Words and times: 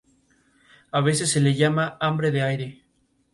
A 0.91 0.99
veces 0.99 1.29
se 1.29 1.39
le 1.39 1.53
llama 1.53 1.95
"hambre 2.01 2.31
de 2.31 2.41
aire". 2.41 2.83